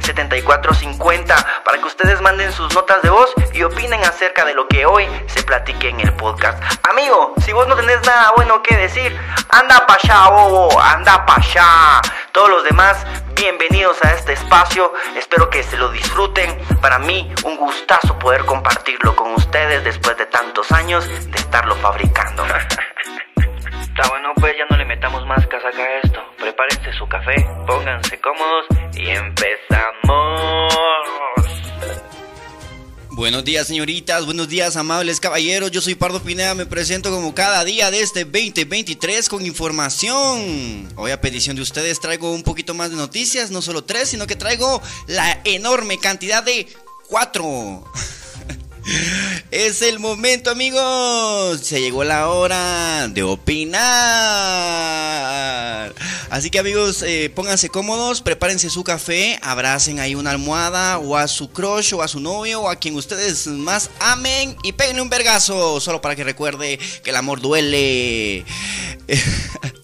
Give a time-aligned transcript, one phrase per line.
[0.00, 4.86] 7450 para que ustedes manden sus notas de voz y opinen acerca de lo que
[4.86, 6.62] hoy se platique en el podcast.
[6.88, 9.16] Amigo, si vos no tenés nada bueno que decir,
[9.50, 12.00] anda pa' allá, bobo, anda pa' allá.
[12.32, 13.04] Todos los demás,
[13.40, 14.92] bienvenidos a este espacio.
[15.16, 16.58] Espero que se lo disfruten.
[16.82, 22.44] Para mí, un gustazo poder compartirlo con ustedes después de tantos años de estarlo fabricando.
[23.80, 26.20] Está bueno, pues ya no le metamos más casaca a esto.
[26.38, 27.34] Prepárense su café,
[27.66, 30.70] pónganse cómodos y empezamos.
[33.20, 37.62] Buenos días señoritas, buenos días amables caballeros, yo soy Pardo Pineda, me presento como cada
[37.66, 40.90] día de este 2023 con información.
[40.96, 44.26] Hoy a petición de ustedes traigo un poquito más de noticias, no solo tres, sino
[44.26, 46.66] que traigo la enorme cantidad de
[47.10, 47.84] cuatro.
[49.50, 51.60] Es el momento, amigos.
[51.62, 53.80] Se llegó la hora de opinar.
[56.30, 61.26] Así que, amigos, eh, pónganse cómodos, prepárense su café, abracen ahí una almohada o a
[61.26, 65.10] su crush o a su novio o a quien ustedes más amen y péguenle un
[65.10, 68.44] vergazo, solo para que recuerde que el amor duele.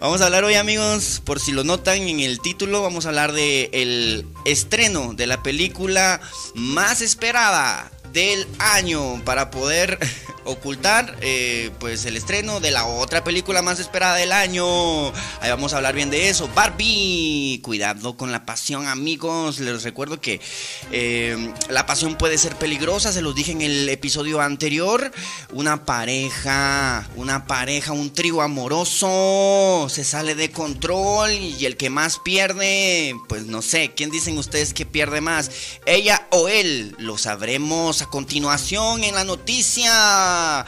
[0.00, 3.32] Vamos a hablar hoy amigos, por si lo notan en el título, vamos a hablar
[3.32, 6.20] de el estreno de la película
[6.54, 9.98] más esperada del año para poder
[10.46, 15.08] ocultar eh, pues el estreno de la otra película más esperada del año.
[15.40, 16.48] Ahí vamos a hablar bien de eso.
[16.54, 19.58] Barbie, cuidado con la pasión amigos.
[19.58, 20.40] Les recuerdo que
[20.92, 25.10] eh, la pasión puede ser peligrosa, se los dije en el episodio anterior.
[25.52, 32.18] Una pareja, una pareja, un trío amoroso se sale de control y el que más
[32.18, 35.50] pierde, pues no sé, ¿quién dicen ustedes que pierde más?
[35.84, 36.94] ¿Ella o él?
[36.98, 40.60] Lo sabremos a continuación en la noticia.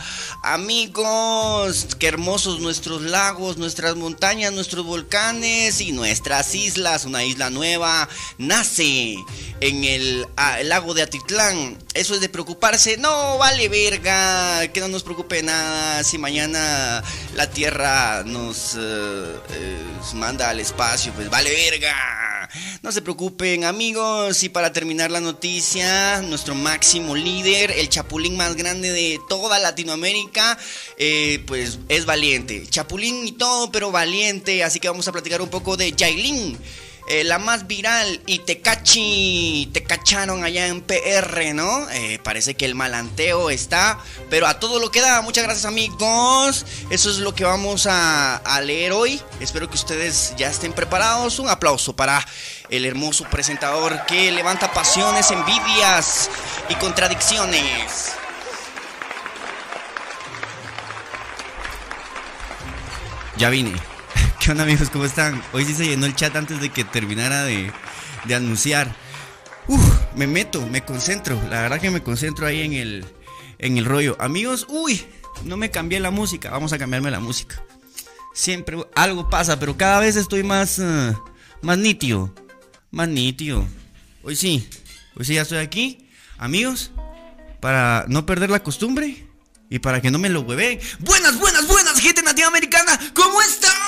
[0.43, 7.05] Amigos, qué hermosos nuestros lagos, nuestras montañas, nuestros volcanes y nuestras islas.
[7.05, 9.17] Una isla nueva nace
[9.61, 10.27] en el,
[10.65, 11.79] lago de Atitlán.
[11.95, 12.97] Eso es de preocuparse.
[12.97, 14.69] No, vale verga.
[14.69, 16.03] Que no nos preocupe nada.
[16.05, 17.03] Si mañana
[17.35, 19.83] la Tierra nos, eh, eh,
[20.15, 22.38] manda al espacio, pues vale verga.
[22.83, 24.43] No se preocupen amigos.
[24.43, 30.59] Y para terminar la noticia, nuestro máximo líder, el chapulín más grande de toda Latinoamérica,
[30.97, 32.67] eh, pues es valiente.
[32.69, 34.65] Chapulín y todo, pero valiente.
[34.65, 36.59] Así que vamos a platicar un poco de Yailin.
[37.11, 41.89] Eh, la más viral y te cachi, te cacharon allá en PR, ¿no?
[41.89, 43.99] Eh, parece que el malanteo está,
[44.29, 45.23] pero a todo lo que da.
[45.23, 46.67] Muchas gracias amigos.
[46.91, 49.23] Eso es lo que vamos a, leer hoy.
[49.41, 51.39] Espero que ustedes ya estén preparados.
[51.39, 52.23] Un aplauso para
[52.69, 56.29] el hermoso presentador que levanta pasiones, envidias
[56.69, 58.13] y contradicciones.
[63.39, 63.98] Ya vine.
[64.49, 64.89] ¿Qué amigos?
[64.89, 65.43] ¿Cómo están?
[65.53, 67.71] Hoy sí se llenó el chat antes de que terminara de,
[68.35, 68.97] anunciar.
[69.67, 69.85] Uf,
[70.17, 71.39] me meto, me concentro.
[71.51, 73.05] La verdad que me concentro ahí en el,
[73.59, 74.17] en el rollo.
[74.19, 75.05] Amigos, uy,
[75.45, 76.49] no me cambié la música.
[76.49, 77.63] Vamos a cambiarme la música.
[78.33, 81.15] Siempre algo pasa, pero cada vez estoy más, uh,
[81.61, 82.35] más nítido.
[82.91, 83.67] Más nítido.
[84.23, 84.67] Hoy sí,
[85.15, 86.09] hoy sí ya estoy aquí.
[86.39, 86.91] Amigos,
[87.61, 89.29] para no perder la costumbre,
[89.71, 90.81] y para que no me lo hueve.
[91.01, 92.99] Buenas, buenas, buenas, gente nativa americana.
[93.15, 93.88] ¿Cómo están?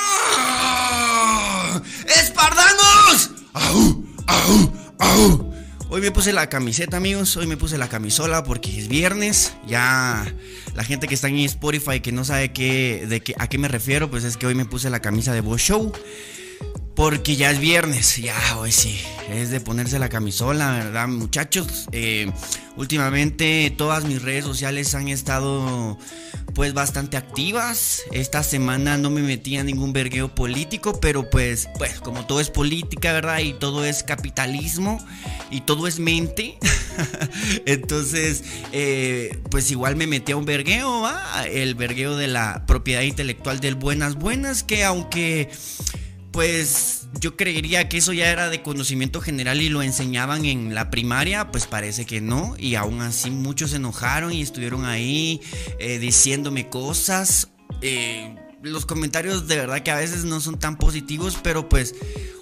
[2.06, 3.31] ¡Espardanos!
[3.52, 4.05] ¡Au!
[4.26, 4.72] ¡Au!
[4.99, 5.50] ¡Au!
[5.93, 7.37] Hoy me puse la camiseta, amigos.
[7.37, 9.55] Hoy me puse la camisola porque es viernes.
[9.67, 10.25] Ya
[10.75, 13.67] la gente que está en Spotify que no sabe qué, de qué, a qué me
[13.67, 15.93] refiero, pues es que hoy me puse la camisa de Boss Show.
[17.00, 19.00] Porque ya es viernes, ya hoy sí,
[19.31, 21.87] es de ponerse la camisola, ¿verdad muchachos?
[21.93, 22.31] Eh,
[22.76, 25.97] últimamente todas mis redes sociales han estado
[26.55, 28.02] pues bastante activas.
[28.12, 32.50] Esta semana no me metí a ningún vergueo político, pero pues, pues como todo es
[32.50, 33.38] política, ¿verdad?
[33.38, 35.02] Y todo es capitalismo
[35.50, 36.58] y todo es mente.
[37.64, 41.47] Entonces, eh, pues igual me metí a un vergueo, ¿va?
[41.47, 45.49] El vergueo de la propiedad intelectual del Buenas Buenas, que aunque
[46.32, 50.90] pues yo creería que eso ya era de conocimiento general y lo enseñaban en la
[50.90, 52.54] primaria, pues parece que no.
[52.58, 55.40] Y aún así muchos se enojaron y estuvieron ahí
[55.78, 57.48] eh, diciéndome cosas.
[57.82, 61.94] Eh, los comentarios de verdad que a veces no son tan positivos, pero pues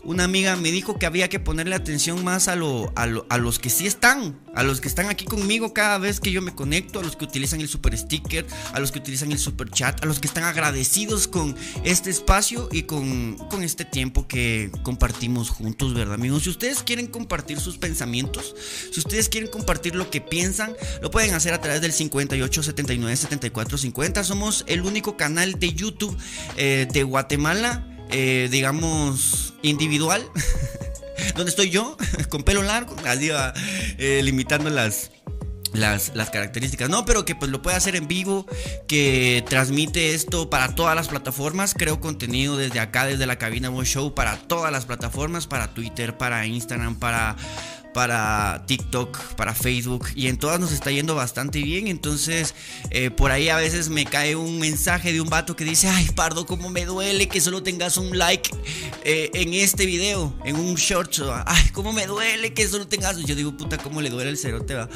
[0.04, 3.68] una amiga me dijo que había que ponerle atención más a, lo, a, los que
[3.68, 7.02] sí están, a los que están aquí conmigo cada vez que yo me conecto, a
[7.02, 10.18] los que utilizan el super sticker, a los que utilizan el super chat, a los
[10.18, 11.54] que están agradecidos con
[11.84, 16.44] este espacio y con, con este tiempo que compartimos juntos, ¿verdad, amigos?
[16.44, 18.54] Si ustedes quieren compartir sus pensamientos,
[18.90, 23.14] si ustedes quieren compartir lo que piensan, lo pueden hacer a través del 58 79
[23.14, 24.24] 74 50.
[24.24, 26.07] Somos el único canal de YouTube
[26.56, 30.22] eh, de Guatemala eh, digamos, individual,
[31.36, 31.96] donde estoy yo,
[32.30, 33.52] con pelo largo, así va,
[33.98, 35.10] eh, limitando las,
[35.74, 36.88] las, características.
[36.88, 38.46] No, pero que pues lo puede hacer en vivo,
[38.86, 41.74] que transmite esto para todas las plataformas.
[41.74, 46.16] Creo contenido desde acá, desde la cabina Voice Show, para todas las plataformas, para Twitter,
[46.16, 47.36] para Instagram, para
[47.98, 51.88] para TikTok, para Facebook y en todas nos está yendo bastante bien.
[51.88, 52.54] Entonces,
[52.90, 56.08] eh, por ahí a veces me cae un mensaje de un vato que dice: Ay,
[56.14, 58.50] Pardo, cómo me duele que solo tengas un like
[59.02, 61.12] eh, en este video, en un short.
[61.44, 63.18] Ay, cómo me duele que solo tengas.
[63.18, 64.88] Yo digo, puta, cómo le duele el cerote, va.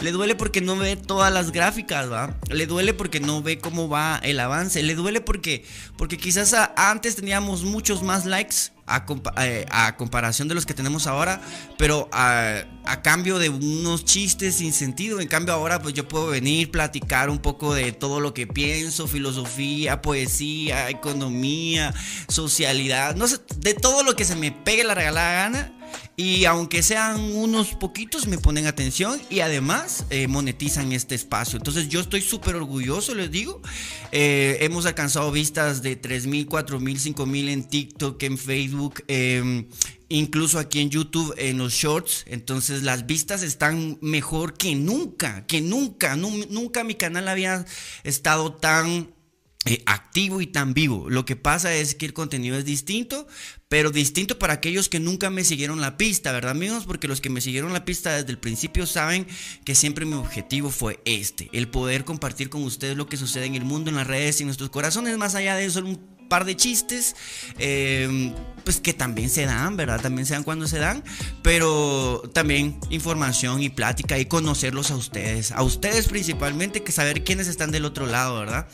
[0.00, 2.38] Le duele porque no ve todas las gráficas, va.
[2.48, 4.82] Le duele porque no ve cómo va el avance.
[4.82, 5.62] Le duele porque,
[5.98, 8.75] porque quizás antes teníamos muchos más likes
[9.40, 11.40] eh, a, comparación de los que tenemos ahora,
[11.76, 12.64] pero a,
[13.02, 15.20] cambio de unos chistes sin sentido.
[15.20, 19.08] En cambio ahora pues yo puedo venir, platicar un poco de todo lo que pienso,
[19.08, 21.92] filosofía, poesía, economía,
[22.28, 25.75] socialidad, no sé, de todo lo que se me pegue la regalada gana
[26.16, 31.58] y aunque sean unos poquitos, me ponen atención y además eh, monetizan este espacio.
[31.58, 33.60] Entonces yo estoy súper orgulloso, les digo.
[34.12, 39.04] Eh, hemos alcanzado vistas de 3.000, 4.000, 5.000 en TikTok, en Facebook.
[39.08, 39.66] Em,
[40.08, 42.24] incluso aquí en YouTube, en los shorts.
[42.28, 47.66] Entonces las vistas están mejor que nunca, que nunca, nunca mi canal había
[48.04, 49.15] estado tan
[49.66, 51.10] eh, activo y tan vivo.
[51.10, 53.26] Lo que pasa es que el contenido es distinto,
[53.68, 56.84] pero distinto para aquellos que nunca me siguieron la pista, ¿verdad amigos?
[56.86, 59.26] Porque los que me siguieron la pista desde el principio saben
[59.64, 63.56] que siempre mi objetivo fue este, el poder compartir con ustedes lo que sucede en
[63.56, 65.98] el mundo, en las redes en nuestros corazones, más allá de eso, un
[66.28, 67.16] par de chistes,
[67.58, 68.32] eh,
[68.62, 70.00] pues que también se dan, ¿verdad?
[70.00, 71.02] También se dan cuando se dan,
[71.42, 77.48] pero también información y plática y conocerlos a ustedes, a ustedes principalmente, que saber quiénes
[77.48, 78.68] están del otro lado, ¿verdad?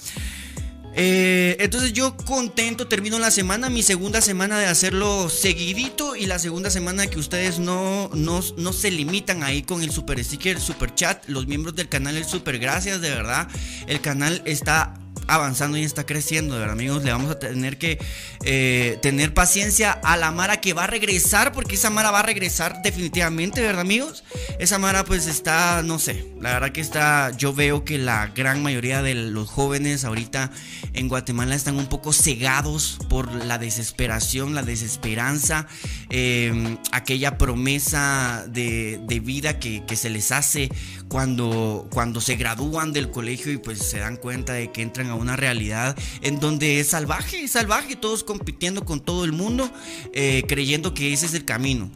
[0.94, 6.38] Eh, entonces yo contento, termino la semana, mi segunda semana de hacerlo seguidito y la
[6.38, 10.94] segunda semana que ustedes no, no, no se limitan ahí con el super sticker, super
[10.94, 13.48] chat, los miembros del canal, el super gracias, de verdad,
[13.86, 14.94] el canal está
[15.34, 17.02] avanzando y está creciendo, de verdad, amigos.
[17.04, 17.98] Le vamos a tener que
[18.44, 22.22] eh, tener paciencia a la Mara que va a regresar, porque esa Mara va a
[22.22, 24.24] regresar definitivamente, ¿verdad, amigos?
[24.58, 27.30] Esa Mara, pues está, no sé, la verdad que está.
[27.36, 30.50] Yo veo que la gran mayoría de los jóvenes ahorita
[30.94, 35.66] en Guatemala están un poco cegados por la desesperación, la desesperanza,
[36.10, 40.70] em, aquella promesa de, vida que, se les hace
[41.12, 45.14] cuando, cuando se gradúan del colegio y pues se dan cuenta de que entran a
[45.14, 49.70] una realidad en donde es salvaje, salvaje, todos compitiendo con todo el mundo,
[50.14, 51.92] eh, creyendo que ese es el camino.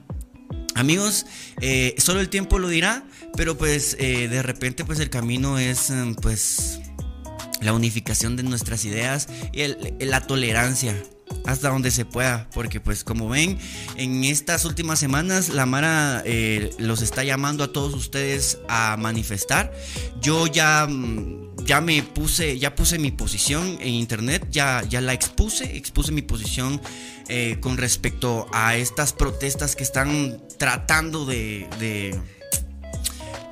[0.75, 1.25] Amigos,
[1.63, 3.07] eh, solo el tiempo lo dirá,
[3.39, 6.81] pero pues eh, de repente pues el camino es pues
[7.63, 9.65] la unificación de nuestras ideas y
[10.05, 10.95] la tolerancia
[11.45, 13.59] hasta donde se pueda, porque pues como ven,
[13.97, 19.73] en estas últimas semanas la Mara eh, los está llamando a todos ustedes a manifestar.
[20.21, 25.13] Yo ya, mm, ya me puse, ya puse mi posición en internet, ya, ya la
[25.13, 26.81] expuse, expuse mi posición
[27.29, 32.19] eh, con respecto a estas protestas que están tratando de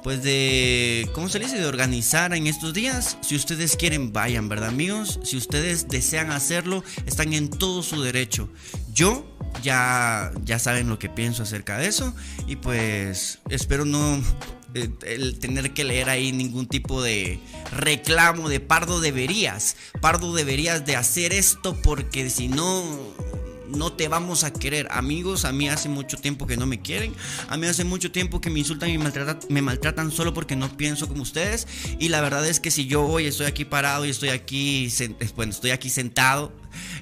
[0.04, 1.58] pues de, ¿cómo se dice?
[1.58, 3.16] De organizar en estos días.
[3.22, 5.18] Si ustedes quieren, vayan, ¿verdad amigos?
[5.24, 8.50] Si ustedes desean hacerlo, están en todo su derecho.
[8.92, 9.26] Yo
[9.62, 12.14] ya, ya saben lo que pienso acerca de eso.
[12.46, 14.22] Y pues espero no
[14.74, 17.40] eh, el tener que leer ahí ningún tipo de
[17.72, 19.74] reclamo de pardo deberías.
[20.02, 22.84] Pardo deberías de hacer esto porque si no
[23.68, 24.88] no te vamos a querer.
[24.90, 27.14] Amigos, a mí hace mucho tiempo que no me quieren.
[27.48, 31.08] A mí hace mucho tiempo que me insultan y me maltratan, solo porque no pienso
[31.08, 31.66] como ustedes.
[31.98, 34.92] Y la verdad es que si yo hoy estoy aquí parado y estoy aquí,
[35.36, 36.52] bueno, estoy aquí sentado,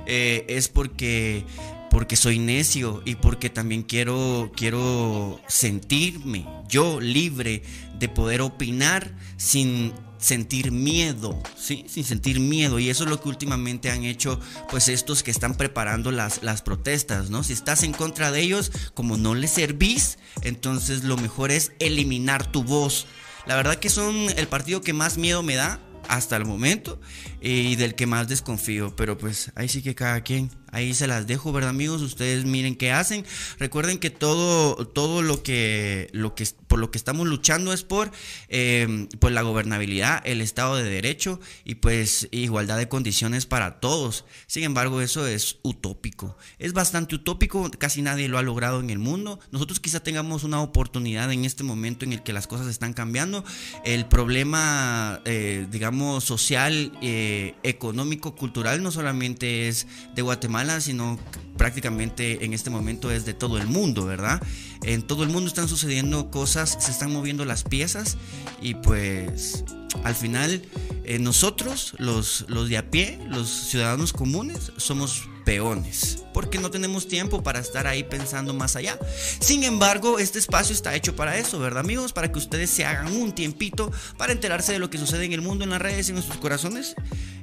[0.07, 1.45] eh, es porque
[1.91, 7.63] porque soy necio y porque también quiero, quiero sentirme yo libre
[7.99, 9.93] de poder opinar sin
[10.23, 11.85] sentir miedo, ¿sí?
[11.89, 12.79] Sin sentir miedo.
[12.79, 16.63] Y eso es lo que últimamente han hecho, pues, estos que están preparando las, las
[16.63, 17.43] protestas, ¿no?
[17.43, 22.51] Si estás en contra de ellos, como no les servís, entonces lo mejor es eliminar
[22.51, 23.07] tu voz.
[23.47, 27.01] La verdad que son el partido que más miedo me da hasta el momento
[27.41, 28.95] y del que más desconfío.
[28.95, 30.62] Pero pues ahí sí que cada quien.
[30.73, 32.03] Ahí se las dejo, ¿verdad, amigos?
[32.03, 33.25] Ustedes miren qué hacen.
[33.59, 38.11] Recuerden que todo, todo lo que, lo que por lo que estamos luchando es por
[38.49, 44.25] eh, pues la gobernabilidad, el Estado de Derecho y pues igualdad de condiciones para todos.
[44.47, 46.39] Sin embargo, eso es utópico.
[46.59, 49.39] Es bastante utópico, casi nadie lo ha logrado en el mundo.
[49.51, 53.45] Nosotros quizá tengamos una oportunidad en este momento en el que las cosas están cambiando.
[53.85, 61.19] El problema, eh, digamos, social, eh, económico, cultural, no solamente es de Guatemala, sino
[61.57, 64.41] prácticamente en este momento es de todo el mundo, ¿verdad?
[64.83, 68.17] En todo el mundo están sucediendo cosas, se están moviendo las piezas
[68.61, 69.65] y pues
[70.05, 70.63] al final
[71.05, 77.09] eh, nosotros, los, los de a pie, los ciudadanos comunes, somos peones, porque no tenemos
[77.09, 78.99] tiempo para estar ahí pensando más allá.
[79.41, 82.13] Sin embargo, este espacio está hecho para eso, ¿verdad amigos?
[82.13, 85.43] Para que ustedes se hagan un tiempito para enterarse de lo que sucede en el
[85.43, 86.95] mundo, en las redes en nuestros corazones.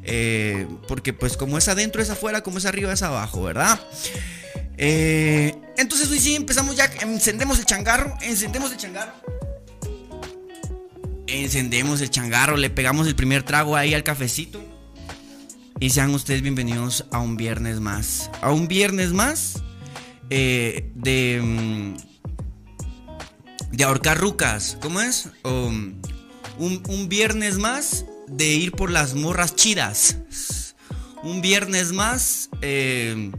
[0.04, 3.80] Eh, porque pues como es adentro es afuera, como es arriba es abajo, ¿verdad?
[4.78, 9.14] Eh, entonces hoy sí empezamos ya, encendemos el changarro, encendemos el changarro.
[11.32, 14.64] Encendemos el changarro, le pegamos el primer trago ahí al cafecito.
[15.80, 18.32] Y sean ustedes bienvenidos a un viernes más.
[18.42, 19.64] A un viernes más
[20.30, 21.40] eh, de.
[21.42, 21.94] Mm,
[23.72, 24.78] de ahorcar rucas.
[24.82, 25.30] ¿Cómo es?
[25.44, 26.02] un,
[26.58, 30.18] un viernes más de ir por las morras chidas.
[31.24, 32.50] Un viernes más.
[32.62, 33.32] Eh,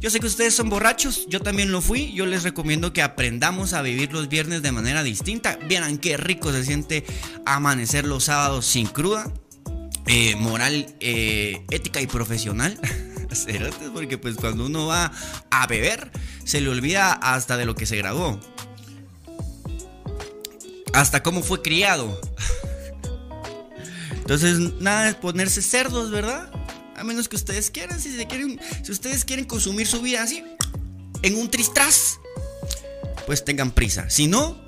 [0.00, 2.12] yo sé que ustedes son borrachos, yo también lo fui.
[2.12, 5.58] Yo les recomiendo que aprendamos a vivir los viernes de manera distinta.
[5.68, 7.04] Vieran qué rico se siente
[7.44, 9.32] amanecer los sábados sin cruda.
[10.06, 12.78] Eh, moral, eh, ética y profesional.
[13.92, 15.12] Porque pues cuando uno va
[15.50, 16.10] a beber,
[16.44, 18.40] se le olvida hasta de lo que se graduó.
[20.94, 22.20] Hasta cómo fue criado.
[24.12, 26.50] Entonces, nada de ponerse cerdos, ¿verdad?
[26.98, 30.42] A menos que ustedes quieran, si, se quieren, si ustedes quieren consumir su vida así,
[31.22, 32.18] en un tristras,
[33.26, 34.10] pues tengan prisa.
[34.10, 34.58] Si no,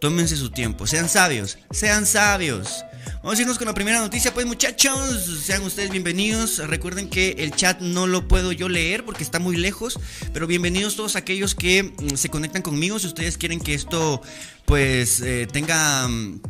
[0.00, 2.84] tómense su tiempo, sean sabios, sean sabios.
[3.22, 6.66] Vamos a irnos con la primera noticia, pues muchachos, sean ustedes bienvenidos.
[6.66, 9.98] Recuerden que el chat no lo puedo yo leer porque está muy lejos,
[10.32, 12.98] pero bienvenidos todos aquellos que mm, se conectan conmigo.
[12.98, 14.22] Si ustedes quieren que esto,
[14.64, 16.40] pues, eh, tenga mm,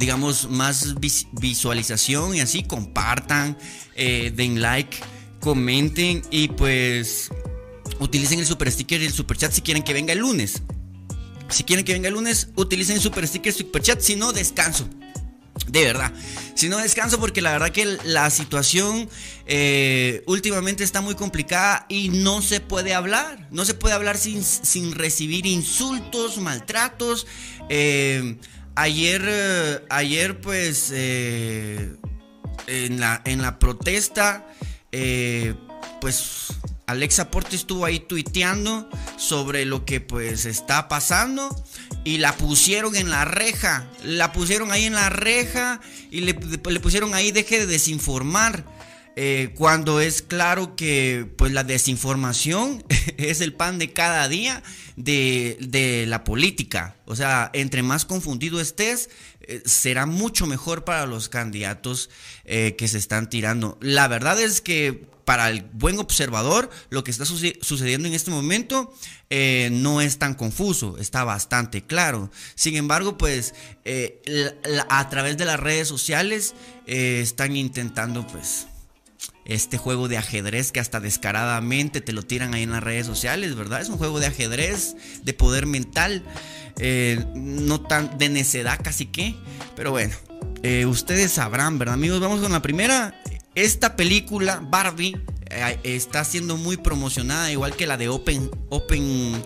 [0.00, 0.94] digamos, más
[1.32, 3.56] visualización y así, compartan,
[3.94, 4.96] eh, den like,
[5.40, 7.28] comenten y pues
[7.98, 10.62] utilicen el super sticker y el super chat si quieren que venga el lunes.
[11.50, 14.32] Si quieren que venga el lunes, utilicen el super sticker y super chat, si no,
[14.32, 14.88] descanso.
[15.66, 16.12] De verdad.
[16.54, 19.06] Si no descanso porque la verdad que la situación
[19.46, 23.48] eh, últimamente está muy complicada y no se puede hablar.
[23.50, 27.26] No se puede hablar sin, sin recibir insultos, maltratos.
[27.68, 28.38] Eh,
[28.74, 31.98] ayer, eh, ayer pues en,
[33.00, 34.46] la, en la protesta,
[36.00, 36.48] pues
[36.90, 41.48] Alexa Porte estuvo ahí tuiteando sobre lo que pues está pasando
[42.04, 43.86] y la pusieron en la reja.
[44.02, 48.64] La pusieron ahí en la reja y le, pusieron ahí deje de desinformar.
[49.16, 52.84] Eh, cuando es claro que pues la desinformación
[53.16, 54.62] es el pan de cada día
[54.96, 56.96] de, la política.
[57.06, 59.10] O sea, entre más confundido estés,
[59.42, 62.08] eh, será mucho mejor para los candidatos
[62.44, 63.78] eh, que se están tirando.
[63.80, 68.92] La verdad es que para el buen observador, lo que está sucediendo en este momento
[69.70, 72.32] no es tan confuso, está bastante claro.
[72.56, 73.54] Sin embargo, pues
[74.88, 78.66] a través de las redes sociales están intentando, pues,
[79.50, 83.54] este juego de ajedrez que hasta descaradamente te lo tiran ahí en las redes sociales,
[83.54, 83.80] ¿verdad?
[83.80, 86.22] Es un juego de ajedrez, de poder mental,
[87.34, 89.34] no tan de necedad casi que,
[89.76, 90.14] pero bueno,
[90.88, 92.20] ustedes sabrán, ¿verdad amigos?
[92.20, 93.20] Vamos con la primera
[93.54, 99.42] esta película, Barbie, eh, está siendo muy promocionada, igual que la de Open, Open,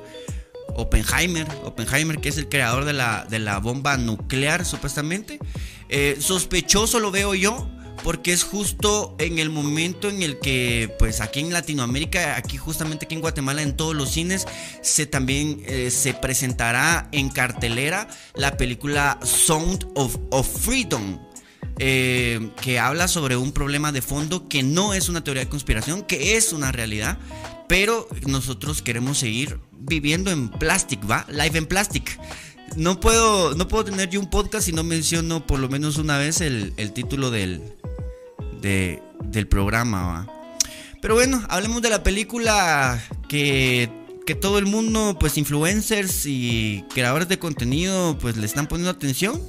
[0.75, 5.38] Oppenheimer, Oppenheimer, que es el creador de la, de la bomba nuclear, supuestamente.
[5.88, 7.68] Eh, sospechoso lo veo yo,
[8.02, 13.06] porque es justo en el momento en el que, pues aquí en Latinoamérica, aquí justamente
[13.06, 14.46] aquí en Guatemala, en todos los cines,
[14.82, 20.16] se también eh, se presentará en cartelera la película Sound of,
[20.64, 21.18] Freedom.
[21.80, 26.02] Eh, que habla sobre un problema de fondo que no es una teoría de conspiración,
[26.02, 27.18] que es una realidad,
[27.68, 31.26] pero nosotros queremos seguir viviendo en plastic, ¿va?
[31.28, 32.20] Live en plastic.
[32.76, 36.18] No puedo, no puedo tener yo un podcast si no menciono por lo menos una
[36.18, 37.62] vez el, título del,
[38.64, 40.35] del programa, ¿va?
[41.00, 43.90] Pero bueno, hablemos de la película que,
[44.26, 49.40] que todo el mundo, pues influencers y creadores de contenido, pues le están poniendo atención.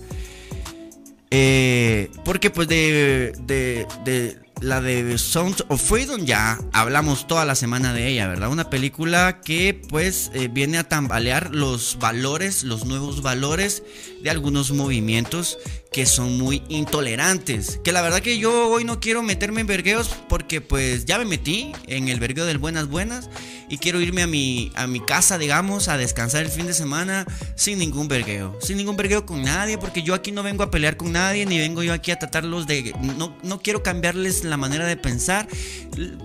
[1.32, 7.54] Eh, porque pues de, de, de, la de Sound of Freedom ya hablamos toda la
[7.54, 8.50] semana de ella, ¿verdad?
[8.50, 13.84] Una película que pues eh, viene a tambalear los valores, los nuevos valores
[14.24, 15.60] de algunos movimientos
[15.92, 17.80] que son muy intolerantes.
[17.84, 21.26] Que la verdad que yo hoy no quiero meterme en vergueos porque pues ya me
[21.26, 23.30] metí en el vergueo del buenas buenas
[23.70, 27.26] y quiero irme a mi, a mi casa, digamos, a descansar el fin de semana
[27.56, 28.58] sin ningún vergueo.
[28.62, 31.60] Sin ningún vergueo con nadie porque yo aquí no vengo a pelear con nadie ni
[31.60, 32.94] vengo yo aquí a tratarlos de...
[33.18, 35.48] No, no quiero cambiarles la manera de pensar.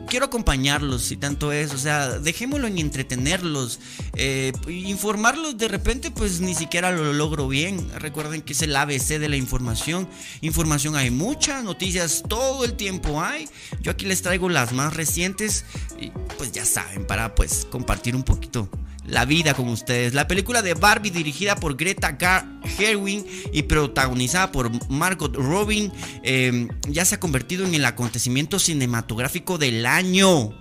[0.08, 1.72] Quiero acompañarlos si tanto es.
[1.72, 3.80] O sea, dejémoslo en entretenerlos.
[4.16, 7.90] Eh, informarlos de repente pues ni siquiera lo logro bien.
[7.99, 10.08] Recuerden que es el ABC de la información.
[10.40, 13.49] Información hay mucha, noticias todo el tiempo hay.
[13.80, 15.64] Yo aquí les traigo las más recientes
[16.00, 18.68] y pues ya saben, para pues compartir un poquito
[19.11, 20.14] la vida con ustedes.
[20.14, 22.17] La película de Barbie dirigida por Greta
[22.64, 29.59] Gerwin y protagonizada por Margot Robin em, ya se ha convertido en el acontecimiento cinematográfico
[29.59, 30.52] del año.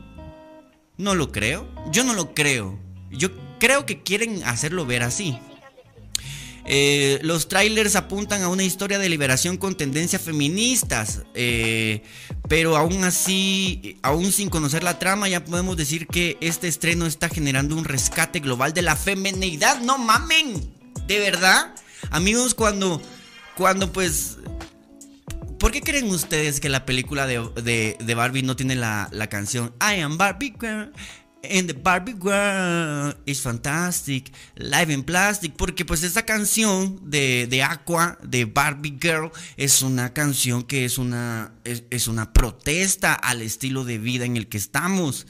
[0.98, 1.68] No lo creo.
[1.91, 2.79] Yo no lo creo.
[3.12, 3.29] Yo
[3.60, 5.38] creo que quieren hacerlo ver así.
[6.65, 12.03] Eh, los trailers apuntan a una historia de liberación con tendencias feministas, eh,
[12.47, 17.29] pero aún así, aún sin conocer la trama, ya podemos decir que este estreno está
[17.29, 19.79] generando un rescate global de la feminidad.
[19.81, 20.72] No mamen,
[21.07, 21.74] de verdad,
[22.11, 23.01] amigos, cuando,
[23.55, 24.37] cuando pues
[25.59, 30.00] ¿Por qué creen ustedes que la película de, Barbie no tiene la, la, canción I
[30.00, 30.53] am Barbie
[31.41, 37.63] En the Barbie World is fantastic, live in plastic, porque pues esa canción de, de,
[37.63, 43.85] Aqua, de Barbie Girl, es una canción que es una, es, una protesta al estilo
[43.85, 45.27] de vida en el que estamos.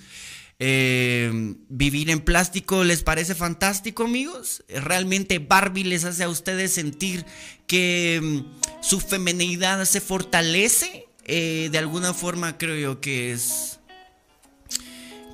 [0.57, 4.63] Eh, vivir en plástico les parece fantástico, amigos.
[4.67, 7.23] Realmente Barbie les hace a ustedes sentir
[7.67, 11.05] que mm, su feminidad se fortalece.
[11.25, 13.78] Eh, de alguna forma creo yo que es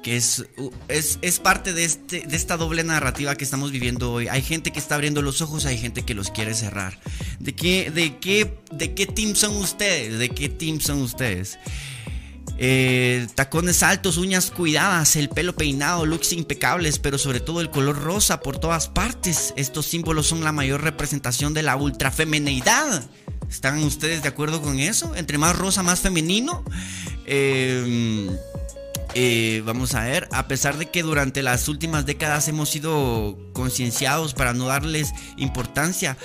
[0.06, 0.46] que es,
[0.88, 4.28] es, parte de, este, de esta doble narrativa que estamos viviendo hoy.
[4.28, 7.00] Hay gente que está abriendo los ojos, hay gente que los quiere cerrar.
[7.40, 10.20] ¿De qué, de qué, de qué team son ustedes?
[10.20, 11.58] ¿De qué team son ustedes?
[12.60, 17.98] Eh, tacones altos, uñas cuidadas, el pelo peinado, looks impecables, pero sobre todo el color
[17.98, 19.56] rosa por todas partes.
[19.58, 23.10] Estos símbolos son la mayor representación de la ultrafeminidad.
[23.50, 25.16] ¿Están ustedes de acuerdo con eso?
[25.16, 26.64] Entre más rosa, más femenino.
[27.26, 28.30] Eh,
[29.18, 34.34] eh, vamos a ver, a pesar de que durante las últimas décadas hemos sido concienciados
[34.34, 36.18] para no darles importancia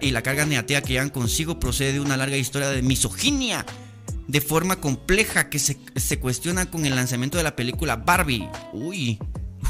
[0.00, 3.66] y la carga negativa que llevan consigo procede de una larga historia de misoginia
[4.28, 8.48] de forma compleja que se, se cuestiona con el lanzamiento de la película Barbie.
[8.72, 9.18] Uy,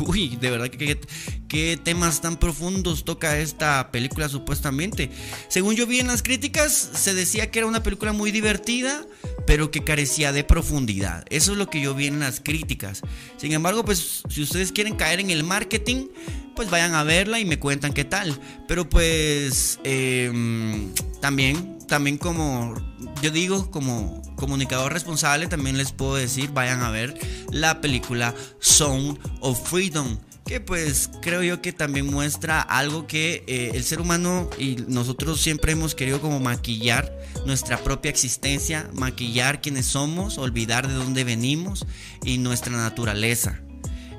[0.00, 1.00] Uy, de verdad que
[1.48, 5.11] qué temas tan profundos toca esta película supuestamente.
[5.48, 9.04] Según yo vi en las críticas, se decía que era una película muy divertida,
[9.48, 11.24] pero que carecía de profundidad.
[11.30, 13.00] Eso es lo que yo vi en las críticas.
[13.38, 16.08] Sin embargo, pues si ustedes quieren caer en el marketing,
[16.54, 18.38] pues vayan a verla y me cuentan qué tal.
[18.68, 22.74] Pero pues em, también, también como
[23.22, 27.18] yo digo, como comunicador responsable, también les puedo decir, vayan a ver
[27.50, 33.72] la película Sound of Freedom que pues creo yo que también muestra algo que eh,
[33.74, 39.84] el ser humano y nosotros siempre hemos querido como maquillar nuestra propia existencia, maquillar quienes
[39.84, 41.84] somos, olvidar de dónde venimos
[42.24, 43.61] y nuestra naturaleza.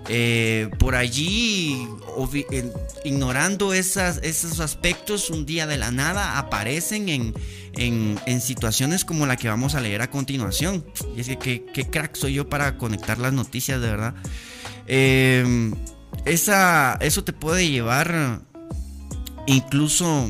[0.07, 1.87] Eh, por allí,
[3.03, 7.33] ignorando esas, esos aspectos, un día de la nada aparecen en,
[7.73, 10.85] en, situaciones como la que vamos a leer a continuación.
[11.17, 14.13] Y es que qué crack soy yo para conectar las noticias, de verdad.
[14.85, 15.71] Eh,
[16.25, 18.41] esa, eso te puede llevar
[19.47, 20.29] incluso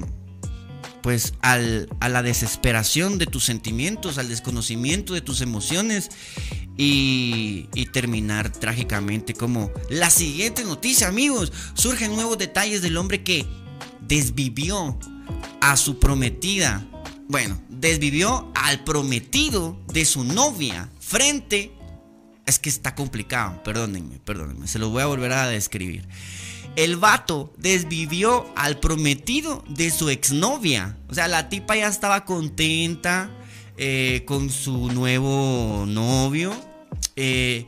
[1.01, 6.09] pues al, a la desesperación de tus sentimientos, al desconocimiento de tus emociones
[6.81, 11.51] y, terminar trágicamente como la siguiente noticia, amigos.
[11.73, 13.45] Surgen nuevos detalles del hombre que
[14.07, 14.97] desvivió
[15.59, 16.87] a su prometida.
[17.27, 21.73] Bueno, desvivió al prometido de su novia frente...
[22.49, 26.07] Es que está complicado, perdónenme, perdónenme, se lo voy a volver a describir.
[26.75, 30.97] El vato desvivió al prometido de su exnovia.
[31.09, 33.29] O sea, la tipa ya estaba contenta
[33.77, 36.51] eh, con su nuevo novio
[37.15, 37.67] eh,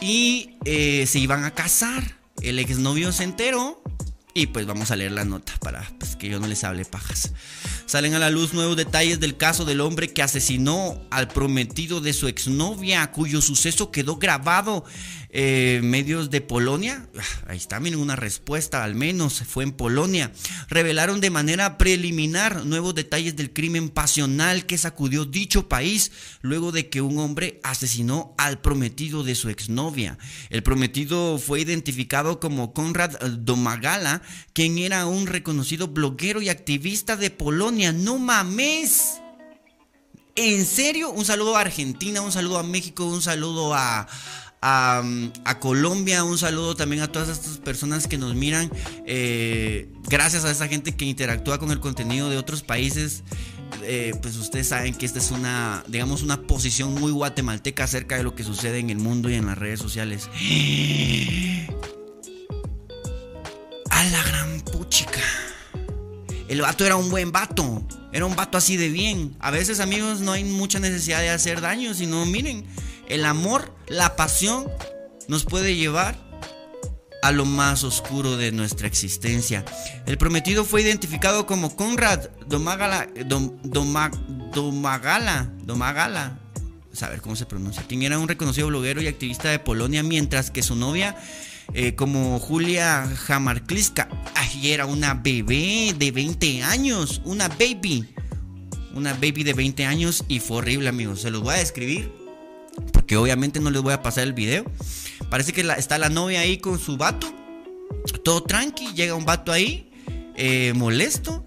[0.00, 2.16] y eh, se iban a casar.
[2.40, 3.82] El exnovio se enteró
[4.34, 7.32] y pues vamos a leer la nota para pues, que yo no les hable pajas.
[7.86, 12.12] Salen a la luz nuevos detalles del caso del hombre que asesinó al prometido de
[12.12, 14.84] su exnovia, cuyo suceso quedó grabado
[15.32, 20.32] eh, medios de Polonia, ah, ahí está, miren una respuesta, al menos fue en Polonia,
[20.68, 26.10] revelaron de manera preliminar nuevos detalles del crimen pasional que sacudió dicho país
[26.42, 30.18] luego de que un hombre asesinó al prometido de su exnovia.
[30.48, 37.30] El prometido fue identificado como Konrad Domagala, quien era un reconocido bloguero y activista de
[37.30, 37.92] Polonia.
[37.92, 39.20] No mames.
[40.36, 44.06] En serio, un saludo a Argentina, un saludo a México, un saludo a,
[44.62, 45.02] a,
[45.60, 46.24] Colombia.
[46.24, 48.70] Un saludo también a todas estas personas que nos miran.
[49.06, 53.22] Eh, gracias a esa gente que interactúa con el contenido de otros países.
[53.82, 58.24] Eh, pues ustedes saben que esta es una, digamos, una posición muy guatemalteca acerca de
[58.24, 60.28] lo que sucede en el mundo y en las redes sociales.
[63.90, 65.20] A la gran puchica.
[66.48, 67.84] El vato era un buen vato.
[68.12, 69.36] Era un vato así de bien.
[69.38, 72.64] A veces, amigos, no hay mucha necesidad de hacer daño, sino miren,
[73.10, 74.68] el amor, la pasión
[75.28, 76.16] nos puede llevar
[77.22, 79.64] a lo más oscuro de nuestra existencia.
[80.06, 86.38] El prometido fue identificado como Conrad Domagala, Domagala, Domagala,
[86.92, 90.62] saber cómo se pronuncia, quien era un reconocido bloguero y activista de Polonia, mientras que
[90.62, 91.16] su novia,
[91.74, 94.08] eh, como Julia Jamarkliska,
[94.62, 98.08] era una bebé de 20 años, una baby,
[98.94, 101.22] una baby de 20 años y fue horrible, amigos.
[101.22, 102.19] Se los voy a describir
[102.92, 104.64] porque obviamente no les voy a pasar el video.
[105.30, 107.32] Parece que está la novia ahí con su vato.
[108.24, 108.92] Todo tranqui.
[108.94, 109.90] Llega un vato ahí.
[110.36, 111.46] Eh, molesto.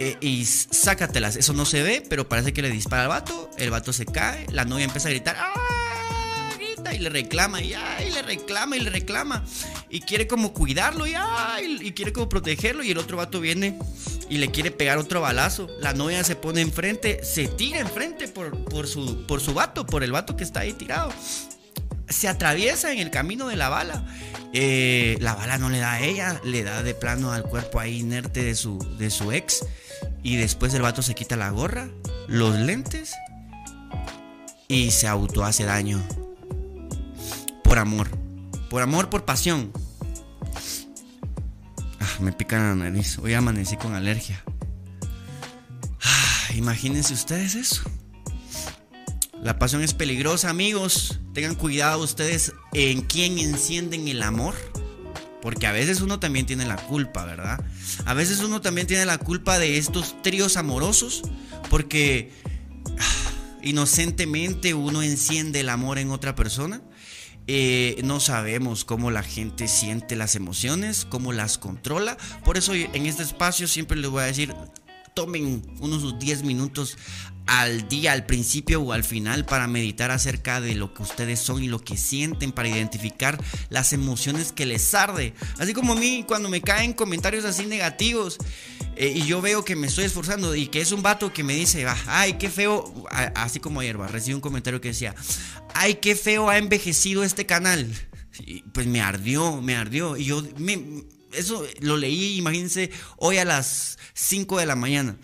[0.00, 1.36] Eh, y sácatelas.
[1.36, 3.50] Eso no se ve, pero parece que le dispara al vato.
[3.58, 4.46] El vato se cae.
[4.50, 5.36] La novia empieza a gritar.
[5.38, 5.81] ¡Ah!
[6.94, 7.62] Y le reclama.
[7.62, 7.74] Y,
[8.12, 9.44] le reclama y le reclama.
[9.90, 11.06] Y quiere como cuidarlo.
[11.06, 11.14] Y,
[11.80, 12.82] y quiere como protegerlo.
[12.82, 13.78] Y el otro vato viene
[14.32, 15.68] y le quiere pegar otro balazo.
[15.78, 20.02] La novia se pone enfrente, se tira enfrente por, por, su, por su vato, por
[20.02, 21.12] el vato que está ahí tirado.
[22.08, 24.06] Se atraviesa en el camino de la bala.
[24.54, 28.00] Eh, la bala no le da a ella, le da de plano al cuerpo ahí
[28.00, 29.66] inerte de su, de su ex.
[30.22, 31.90] Y después el vato se quita la gorra,
[32.26, 33.12] los lentes
[34.66, 36.02] y se auto hace daño.
[37.72, 38.10] Por amor.
[38.68, 39.72] Por amor, por pasión
[42.20, 43.16] me pica la nariz.
[43.16, 44.44] Hoy amanecí con alergia.
[46.02, 47.80] Ah, imagínense ustedes eso.
[49.42, 51.18] La pasión es peligrosa, amigos.
[51.32, 54.54] Tengan cuidado ustedes en quién encienden el amor.
[55.40, 57.64] Porque a veces uno también tiene la culpa, ¿verdad?
[58.04, 61.22] A veces uno también tiene la culpa de estos tríos amorosos.
[61.70, 62.34] Porque
[62.98, 63.30] ah,
[63.62, 66.82] inocentemente uno enciende el amor en otra persona
[67.46, 72.16] eh, no sabemos cómo la gente siente las emociones, cómo las controla.
[72.44, 74.54] Por eso en este espacio siempre les voy a decir,
[75.14, 76.96] tomen unos 10 minutos
[77.46, 81.62] al día, al principio o al final, para meditar acerca de lo que ustedes son
[81.62, 85.34] y lo que sienten, para identificar las emociones que les arde.
[85.58, 88.38] Así como a mí, cuando me caen comentarios así negativos
[88.96, 91.54] eh, y yo veo que me estoy esforzando y que es un vato que me
[91.54, 92.92] dice, ah, ay, qué feo,
[93.34, 95.14] así como ayer, recibí un comentario que decía,
[95.74, 97.90] ay, qué feo ha envejecido este canal.
[98.72, 100.16] Pues me ardió, me ardió.
[100.16, 100.42] Y yo,
[101.32, 105.16] eso lo leí, imagínense, hoy a las 5 de la mañana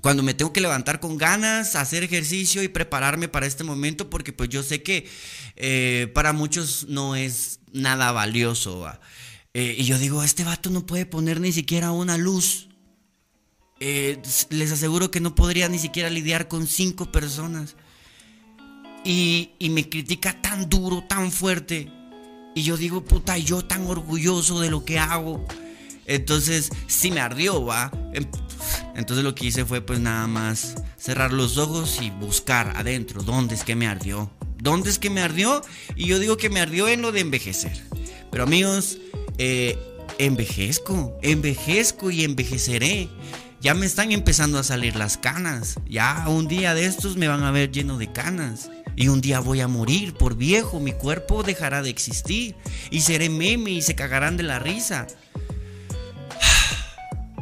[0.00, 4.32] cuando me tengo que levantar con ganas, hacer ejercicio y prepararme para este momento, porque
[4.32, 5.08] pues yo sé que
[5.56, 8.86] eh, para muchos no es nada valioso.
[9.54, 12.68] Eh, y yo digo, este vato no puede poner ni siquiera una luz.
[13.80, 17.76] Eh, les aseguro que no podría ni siquiera lidiar con cinco personas.
[19.04, 21.90] Y, y me critica tan duro, tan fuerte.
[22.54, 25.46] Y yo digo, puta, yo tan orgulloso de lo que hago.
[26.08, 27.92] Entonces, sí me ardió, va.
[28.12, 28.26] Em,
[28.96, 33.54] entonces lo que hice fue pues nada más cerrar los ojos y buscar adentro dónde
[33.54, 34.30] es que me ardió.
[34.60, 35.62] ¿Dónde es que me ardió?
[35.94, 37.80] Y yo digo que me ardió en lo de envejecer.
[38.30, 38.98] Pero amigos,
[39.38, 39.78] eh,
[40.18, 43.08] envejezco, envejezco y envejeceré.
[43.60, 45.76] Ya me están empezando a salir las canas.
[45.88, 48.70] Ya un día de estos me van a ver lleno de canas.
[48.96, 52.56] Y un día voy a morir por viejo, mi cuerpo dejará de existir
[52.90, 55.06] y seré meme y se cagarán de la risa.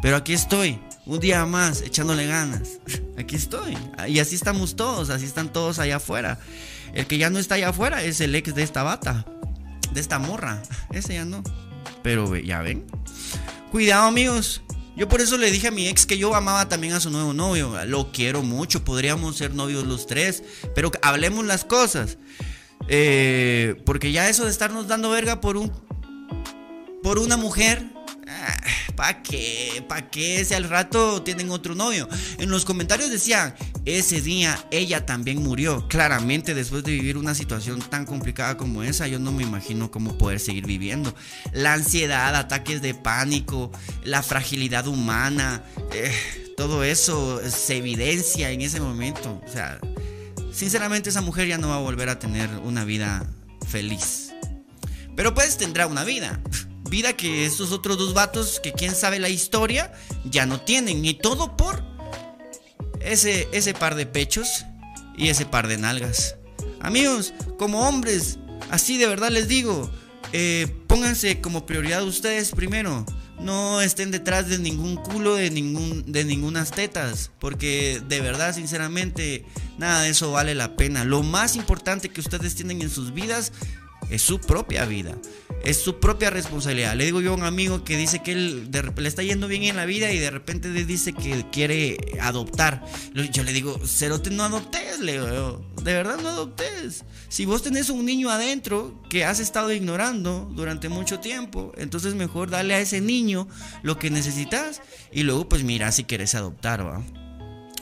[0.07, 2.79] Pero aquí estoy, un día más, echándole ganas.
[3.19, 3.77] Aquí estoy.
[4.07, 6.39] Y así estamos todos, así están todos allá afuera.
[6.95, 9.27] El que ya no está allá afuera es el ex de esta bata,
[9.91, 10.63] de esta morra.
[10.93, 11.43] Ese ya no.
[12.05, 12.87] Pero ya ven.
[13.73, 14.63] Cuidado amigos.
[14.97, 17.33] Yo por eso le dije a mi ex que yo amaba también a su nuevo
[17.33, 17.85] novio.
[17.87, 20.45] Lo quiero mucho, podríamos ser novios los tres.
[20.77, 22.17] Pero hablemos las cosas.
[22.87, 25.73] Eh, porque ya eso de estarnos dando verga por un...
[27.03, 27.96] Por una mujer
[28.29, 28.57] Ah,
[28.97, 29.85] ¿Para qué?
[29.89, 30.45] ¿Para qué?
[30.45, 32.09] Si al rato tienen otro novio.
[32.39, 35.87] En los comentarios decían, ese día ella también murió.
[35.89, 40.19] Claramente después de vivir una situación tan complicada como esa, yo no me imagino cómo
[40.19, 41.15] poder seguir viviendo.
[41.53, 43.71] La ansiedad, ataques de pánico,
[44.03, 45.63] la fragilidad humana,
[45.93, 46.13] eh,
[46.57, 49.41] todo eso se evidencia en ese momento.
[49.47, 49.79] O sea,
[50.53, 53.25] sinceramente esa mujer ya no va a volver a tener una vida
[53.69, 54.33] feliz.
[55.15, 56.41] Pero pues tendrá una vida.
[56.89, 59.93] Vida que estos otros dos vatos, que quién sabe la historia,
[60.25, 61.05] ya no tienen.
[61.05, 61.83] Y todo por
[63.01, 64.65] ese, ese par de pechos
[65.17, 66.37] y ese par de nalgas.
[66.81, 68.39] Amigos, como hombres,
[68.71, 69.91] así de verdad les digo,
[70.33, 73.05] eh, pónganse como prioridad ustedes primero.
[73.41, 76.25] No estén detrás de ningún culo, de, ningún, de
[76.75, 77.31] tetas.
[77.39, 79.45] Porque de verdad, sinceramente,
[79.79, 81.05] nada de eso vale la pena.
[81.05, 83.53] Lo más importante que ustedes tienen en sus vidas
[84.11, 85.17] es su propia vida.
[85.67, 86.95] Es su propia responsabilidad.
[86.95, 89.75] Le digo yo a un amigo que dice que él le está yendo bien en
[89.75, 92.85] la vida y de repente dice que quiere adoptar.
[93.33, 97.05] Yo le digo, Cerote, no adoptes, le De verdad no adoptes.
[97.29, 102.49] Si vos tenés un niño adentro que has estado ignorando durante mucho tiempo, entonces mejor
[102.49, 103.49] dale a ese niño
[103.83, 107.03] lo que necesitas y luego pues mira si quieres adoptar, ¿va?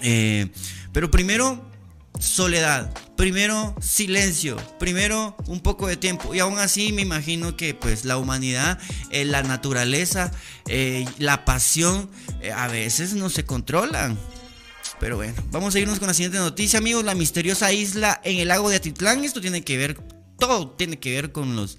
[0.01, 0.49] Eh,
[0.94, 1.70] pero primero
[2.18, 2.92] soledad.
[3.16, 6.35] Primero silencio, primero un poco de tiempo.
[6.35, 8.79] Y aún así me imagino que pues la humanidad,
[9.11, 10.31] eh, la naturaleza,
[10.68, 14.18] eh, la pasión, eh, a veces no se controlan.
[15.00, 17.05] Pero bueno, vamos a irnos con la siguiente noticia, amigos.
[17.05, 19.24] La misteriosa isla en el lago de Atitlán.
[19.24, 20.00] Esto tiene que ver,
[20.38, 21.79] todo tiene que ver con los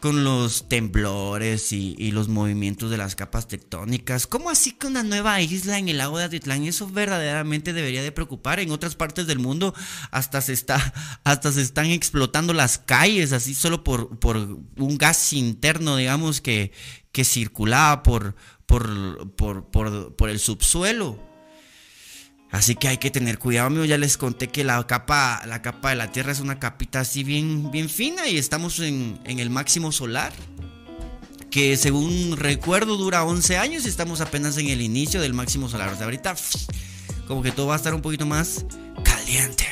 [0.00, 4.26] con los temblores y, los movimientos de las capas tectónicas.
[4.26, 6.64] ¿Cómo así que una nueva isla en el lago de Atitlán?
[6.64, 8.60] Eso verdaderamente debería de preocupar.
[8.60, 9.74] En otras partes del mundo
[10.10, 15.32] hasta se está, hasta se están explotando las calles así solo por, por un gas
[15.32, 16.72] interno, digamos, que,
[17.12, 21.35] que circulaba por, por, por, por el subsuelo.
[22.50, 23.84] Así que hay que tener cuidado, amigo.
[23.84, 27.24] Ya les conté que la capa, la capa de la Tierra es una capita así
[27.24, 30.32] bien, bien fina y estamos en, el máximo solar.
[31.50, 35.90] Que según recuerdo dura 11 años y estamos apenas en el inicio del máximo solar.
[35.90, 36.36] O sea, ahorita
[37.26, 38.64] como que todo va a estar un poquito más
[39.02, 39.64] caliente.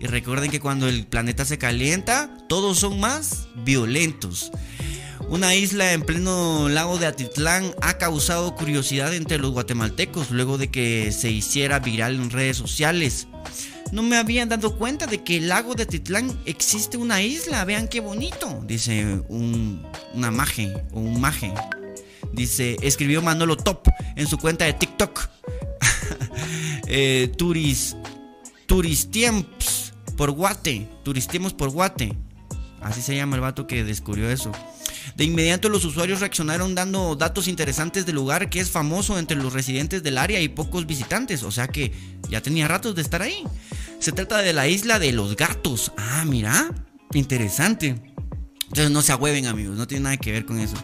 [0.00, 4.50] Y recuerden que cuando el planeta se calienta, todos son más violentos.
[5.30, 10.72] Una isla en pleno lago de Atitlán ha causado curiosidad entre los guatemaltecos luego de
[10.72, 13.28] que se hiciera viral en redes sociales.
[13.92, 17.86] No me habían dado cuenta de que el lago de Atitlán existe una isla, vean
[17.86, 21.54] qué bonito, dice un, una maje o un maje.
[22.32, 25.28] Dice, escribió Manolo Top en su cuenta de TikTok.
[26.88, 27.94] eh, turis,
[30.16, 32.16] por Guate, turistiemos por Guate.
[32.80, 34.50] Así se llama el vato que descubrió eso.
[35.16, 39.52] De inmediato los usuarios reaccionaron dando datos interesantes del lugar que es famoso entre los
[39.52, 41.92] residentes del área y pocos visitantes, o sea que
[42.28, 43.44] ya tenía ratos de estar ahí.
[43.98, 45.92] Se trata de la isla de los gatos.
[45.96, 46.70] Ah, mira,
[47.12, 48.02] interesante.
[48.68, 50.76] Entonces no se ahueven amigos, no tiene nada que ver con eso.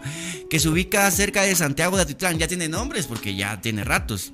[0.50, 4.32] Que se ubica cerca de Santiago de Atitlán, ya tiene nombres porque ya tiene ratos.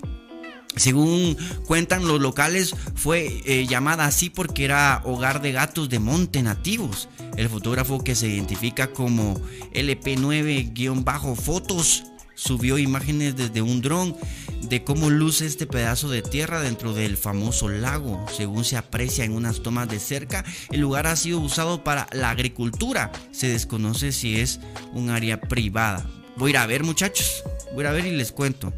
[0.77, 6.43] Según cuentan los locales, fue eh, llamada así porque era hogar de gatos de monte
[6.43, 7.09] nativos.
[7.37, 9.41] El fotógrafo que se identifica como
[9.75, 12.05] LP9-fotos
[12.35, 14.17] subió imágenes desde un dron
[14.63, 18.25] de cómo luce este pedazo de tierra dentro del famoso lago.
[18.35, 22.31] Según se aprecia en unas tomas de cerca, el lugar ha sido usado para la
[22.31, 23.13] agricultura.
[23.33, 24.61] Se desconoce si es
[24.93, 26.07] un área privada.
[26.37, 27.43] Voy a ir a ver muchachos,
[27.75, 28.73] voy a a ver y les cuento.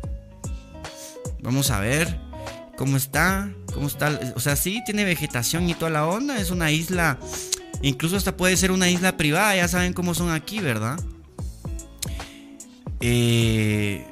[1.45, 2.19] Vamos a ver
[2.77, 4.19] cómo está, cómo está.
[4.35, 6.41] O sea, sí, tiene vegetación y toda la onda.
[6.41, 7.19] Es una isla,
[7.83, 9.55] incluso hasta puede ser una isla privada.
[9.55, 10.99] Ya saben cómo son aquí, ¿verdad?
[13.01, 14.07] Eh,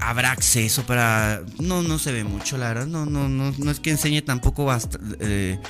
[0.00, 3.78] habrá acceso para no no se ve mucho la verdad no no no no es
[3.78, 4.68] que enseñe tampoco
[5.20, 5.60] eh,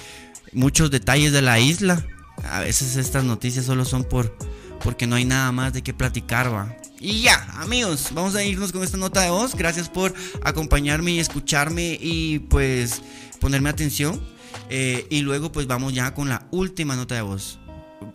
[0.52, 2.04] muchos detalles de la isla
[2.50, 4.34] a veces estas noticias solo son por
[4.82, 8.72] porque no hay nada más de qué platicar va y ya, amigos, vamos a irnos
[8.72, 9.54] con esta nota de voz.
[9.54, 13.02] Gracias por acompañarme y escucharme y pues
[13.38, 14.20] ponerme atención.
[14.70, 17.58] Eh, y luego pues vamos ya con la última nota de voz.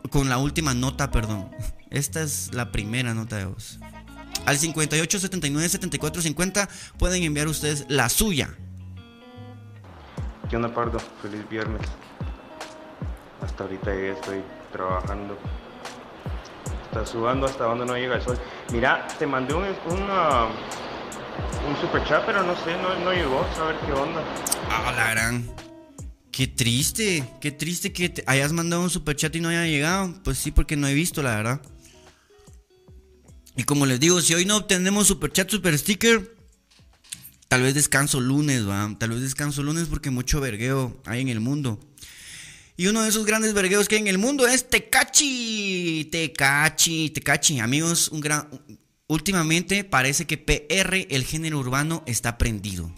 [0.10, 1.50] Con la última nota, perdón.
[1.91, 3.80] Esta es la primera nota de voz.
[4.45, 8.50] Al 58 79 74 50 pueden enviar ustedes la suya.
[10.50, 11.00] ¿Qué onda, Pardo?
[11.21, 11.82] Feliz viernes.
[13.41, 15.38] Hasta ahorita ya estoy trabajando.
[16.91, 18.38] Está sudando hasta donde no llega el sol.
[18.73, 20.47] Mira, te mandé un, una,
[21.65, 23.45] un super chat, pero no sé, no, no llegó.
[23.62, 24.21] A ver qué onda.
[24.69, 25.49] Ah, la gran.
[26.34, 30.13] Qué triste, qué triste que te hayas mandado un super chat y no haya llegado.
[30.21, 31.62] Pues sí, porque no he visto, la verdad.
[33.56, 36.36] Y como les digo, si hoy no obtenemos super chat, super sticker,
[37.47, 38.93] tal vez descanso lunes, va.
[38.99, 41.80] Tal vez descanso lunes porque mucho vergueo hay en el mundo.
[42.81, 46.09] Y uno de esos grandes vergueos que hay en el mundo es Tecachi.
[46.11, 47.59] Tecachi, Tecachi.
[47.59, 48.49] Amigos, un gran.
[49.05, 52.91] Últimamente parece que PR, el género urbano, está prendido.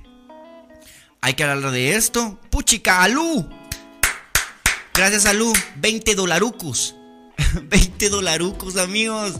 [1.20, 2.40] Hay que hablar de esto.
[2.50, 3.46] Puchica, Alú.
[4.94, 5.52] Gracias, Alú.
[5.76, 6.96] 20 dolarucos.
[7.70, 9.34] 20 dolarucos, amigos.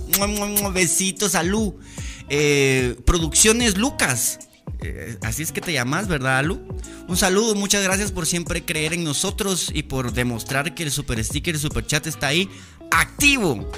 [0.74, 1.80] Besitos, Alú.
[2.28, 4.40] Eh, Producciones Lucas.
[4.82, 6.68] Eh, así es que te llamas, ¿verdad, Alu?
[7.08, 11.24] Un saludo, muchas gracias por siempre creer en nosotros y por demostrar que el super
[11.24, 12.50] sticker, el super chat está ahí
[12.92, 13.70] activo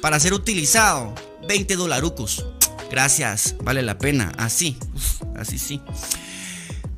[0.00, 1.14] para ser utilizado.
[1.48, 2.44] 20 dolarucos.
[2.90, 4.32] Gracias, vale la pena.
[4.36, 4.76] Así,
[5.36, 5.80] así sí.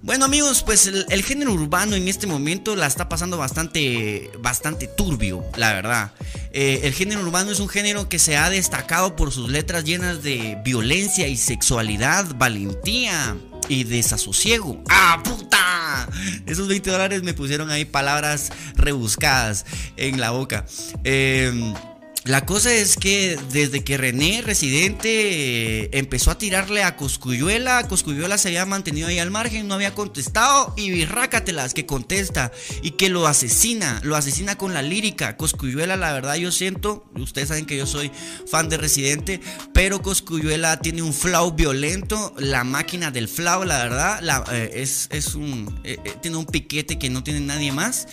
[0.03, 5.45] Bueno amigos, pues el, género urbano en este momento la está pasando bastante, bastante turbio,
[5.57, 6.13] la verdad.
[6.53, 10.23] Eh, el género urbano es un género que se ha destacado por sus letras llenas
[10.23, 13.37] de violencia y sexualidad, valentía
[13.69, 14.81] y desasosiego.
[14.89, 15.66] ¡Ah, puta!
[16.47, 19.65] Esos 20 dólares me pusieron ahí palabras rebuscadas
[19.97, 20.65] en la boca.
[21.05, 21.75] Eh,
[22.27, 28.37] la cosa es que desde que René, residente, eh, empezó a tirarle a Coscuyuela, Coscuyuela
[28.37, 32.51] se había mantenido ahí al margen, no había contestado, y Birrácatelas que contesta
[32.83, 35.37] y que lo asesina, lo asesina con la lírica.
[35.37, 38.11] Coscuyuela, la verdad, yo siento, ustedes saben que yo soy
[38.51, 39.41] fan de residente,
[39.73, 45.37] pero Coscuyuela tiene un flow violento, la máquina del flow, la verdad, eh, es, es,
[45.37, 45.81] un.
[45.85, 48.09] Eh, tiene un piquete que no tiene nadie más,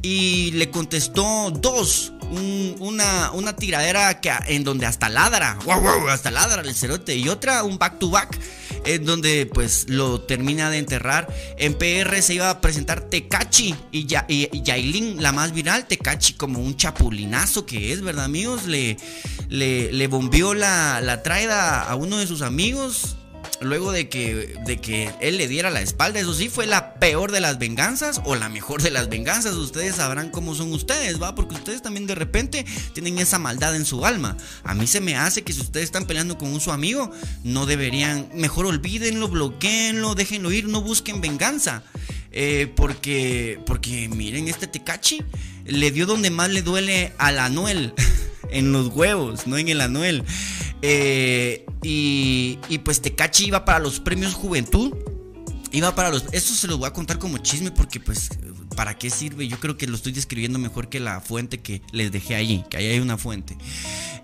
[0.00, 6.62] y le contestó dos, una, una tiradera que, en donde hasta ladra, wow, hasta ladra
[6.62, 7.16] el cerote.
[7.16, 8.38] Y otra, un back to back,
[8.84, 11.28] en donde pues lo termina de enterrar.
[11.58, 15.86] En PR se iba a presentar Tecachi y, ya, y, Yailin, la más viral.
[15.86, 18.66] Tecachi como un chapulinazo que es, ¿verdad, amigos?
[18.66, 18.96] Le,
[19.48, 23.17] le, le bombió la, la traida a uno de sus amigos
[23.60, 26.20] luego de que, de que él le diera la espalda.
[26.20, 29.54] Eso sí, fue la peor de las venganzas o la mejor de las venganzas.
[29.54, 31.34] Ustedes sabrán cómo son ustedes, ¿va?
[31.34, 34.36] Porque ustedes también de repente tienen esa maldad en su alma.
[34.64, 37.10] A mí se me hace que si ustedes están peleando con un su amigo,
[37.44, 41.82] no deberían, mejor olvídenlo, bloqueenlo, déjenlo ir, no busquen venganza.
[42.30, 45.22] Eh, porque, porque miren, este Tecachi
[45.64, 47.94] le dio donde más le duele al Anuel.
[48.50, 50.24] en los huevos, no en el Anuel.
[50.82, 54.94] Eh, y, y pues Tecachi iba para los premios Juventud.
[55.72, 56.24] Iba para los.
[56.32, 58.30] Esto se los voy a contar como chisme porque, pues,
[58.74, 59.48] ¿para qué sirve?
[59.48, 62.78] Yo creo que lo estoy describiendo mejor que la fuente que les dejé allí, que
[62.78, 63.56] ahí hay una fuente.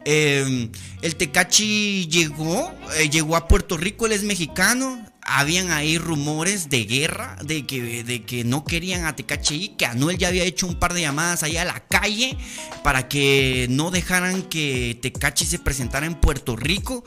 [0.07, 0.71] Em,
[1.03, 5.05] el Tecachi llegó, eh, llegó a Puerto Rico, él es mexicano.
[5.27, 10.19] Habían ahí rumores de guerra, de que, de que no querían a Tecachi, que Anuel
[10.19, 12.37] ya había hecho un par de llamadas ahí a la calle
[12.83, 17.05] para que no dejaran que Tecachi se presentara en Puerto Rico.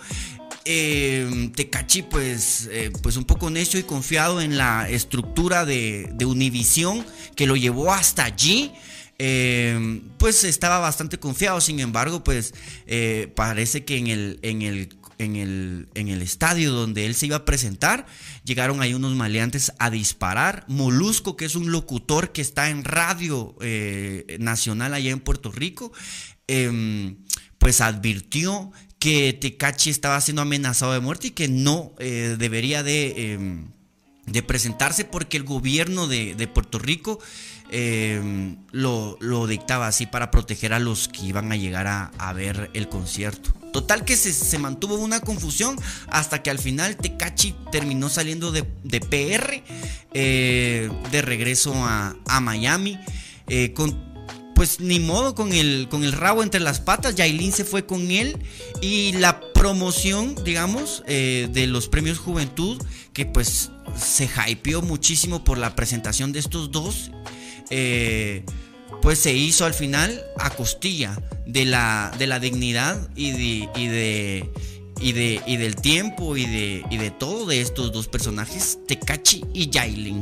[0.65, 6.25] Eh, Tecachi, pues, eh, pues un poco necio y confiado en la estructura de, de
[6.25, 8.73] Univisión que lo llevó hasta allí.
[9.19, 12.53] Eh, pues estaba bastante confiado, sin embargo, pues
[12.85, 17.27] eh, parece que en el, en el en el, en el, estadio donde él se
[17.27, 18.05] iba a presentar,
[18.43, 20.65] llegaron ahí unos maleantes a disparar.
[20.67, 25.91] Molusco, que es un locutor que está en radio eh, nacional allá en Puerto Rico,
[26.47, 27.17] em,
[27.57, 33.67] pues advirtió que Tecachi estaba siendo amenazado de muerte y que no debería de, em,
[34.25, 37.19] de, presentarse porque el gobierno de, de Puerto Rico
[37.69, 42.87] eh, lo, dictaba así para proteger a los que iban a llegar a, ver el
[42.87, 43.53] concierto.
[43.73, 45.77] Total que se, mantuvo una confusión
[46.09, 49.63] hasta que al final Tecachi terminó saliendo de, PR
[50.13, 52.97] eh, de regreso a, Miami.
[53.47, 54.07] Eh, con,
[54.55, 58.09] pues ni modo con el, con el rabo entre las patas, Yailin se fue con
[58.11, 58.37] él
[58.81, 62.81] y la promoción, digamos, de los premios Juventud,
[63.13, 67.11] que pues se hypeó muchísimo por la presentación de estos dos
[67.69, 68.43] eh,
[69.01, 73.87] pues se hizo al final a costilla de la, de la dignidad y de, y
[73.87, 74.49] de,
[74.99, 79.43] y de, y del tiempo y de, y de todo de estos dos personajes, Tecachi
[79.53, 80.21] y Yailin.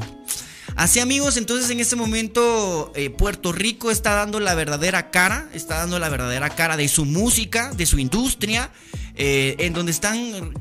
[0.76, 5.78] Así amigos, entonces en este momento eh, Puerto Rico está dando la verdadera cara, está
[5.78, 8.72] dando la verdadera cara de su música, de su industria,
[9.16, 10.54] eh, en donde están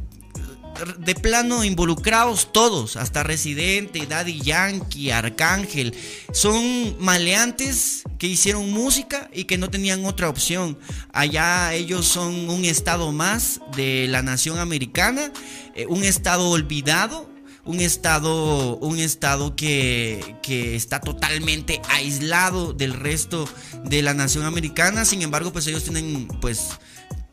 [0.98, 5.94] de plano involucrados todos, hasta Residente, Daddy Yankee, Arcángel.
[6.32, 10.78] Son maleantes que hicieron música y que no tenían otra opción.
[11.12, 15.32] Allá ellos son un estado más de la nación americana,
[15.74, 17.30] eh, un estado olvidado,
[17.64, 23.48] un estado, un estado que, que, está totalmente aislado del resto
[23.84, 25.04] de la nación americana.
[25.04, 26.78] Sin embargo, pues ellos tienen pues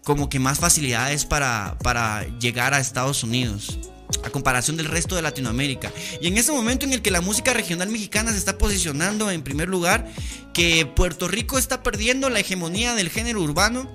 [0.04, 3.78] como que más facilidades para, para llegar a Estados Unidos
[4.24, 5.92] a comparación del resto de Latinoamérica.
[6.22, 9.42] Y en ese momento en el que la música regional mexicana se está posicionando en
[9.42, 10.08] primer lugar,
[10.54, 13.90] que Puerto Rico está perdiendo la hegemonía del género urbano,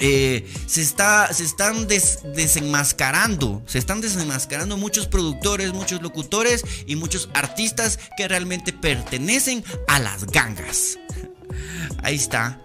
[0.00, 7.28] eh, se, está, se están desenmascarando, se están desenmascarando muchos productores, muchos locutores y muchos
[7.34, 10.98] artistas que realmente pertenecen a las gangas.
[12.02, 12.60] Ahí está.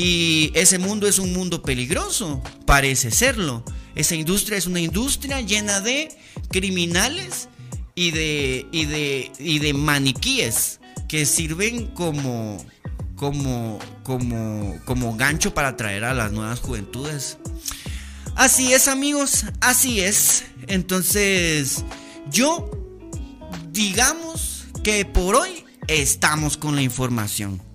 [0.00, 3.64] Y ese mundo es un mundo peligroso, parece serlo.
[3.96, 6.16] Esa industria es una industria llena de
[6.52, 7.48] criminales
[7.96, 10.78] y de, y de, y de maniquíes
[11.08, 12.64] que sirven como,
[13.16, 17.38] como, como, como gancho para atraer a las nuevas juventudes.
[18.36, 20.44] Así es amigos, así es.
[20.68, 21.84] Entonces,
[22.30, 22.70] yo
[23.72, 27.67] digamos que por hoy estamos con la información.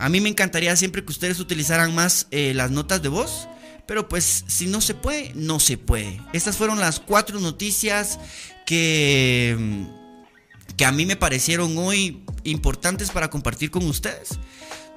[0.00, 3.48] A mí me encantaría siempre que ustedes utilizaran más eh, las notas de voz.
[3.86, 6.20] Pero pues si no se puede, no se puede.
[6.32, 8.20] Estas fueron las cuatro noticias
[8.64, 9.84] que,
[10.76, 14.38] que a mí me parecieron hoy importantes para compartir con ustedes.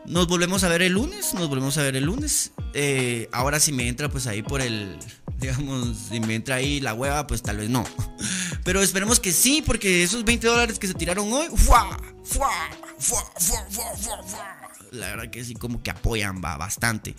[0.06, 2.52] Nos volvemos a ver el lunes, nos volvemos a ver el lunes.
[2.74, 5.00] Eh, ahora si me entra pues ahí por el,
[5.40, 7.84] digamos, si me entra ahí la hueva, pues tal vez no.
[8.64, 11.98] Pero esperemos que sí, porque esos 20 dólares que se tiraron hoy, ¡fua!
[12.24, 12.52] ¡fua!
[13.00, 13.24] ¡fua!
[13.40, 13.66] ¡fua!
[13.70, 14.24] ¡fua!
[14.24, 14.63] ¡fua!
[14.94, 17.16] La verdad que sí, como que apoyan bastante.